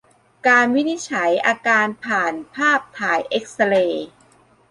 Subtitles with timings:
[0.47, 4.07] การวินิจฉัยอาการผ่านภาพถ่ายเอ็กซ์เรย์